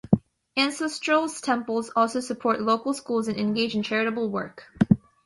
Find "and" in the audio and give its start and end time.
3.27-3.37